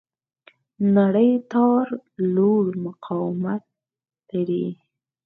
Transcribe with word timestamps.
نری 0.93 1.31
تار 1.51 1.87
لوړ 2.35 2.63
مقاومت 2.85 3.63
لري. 4.31 4.65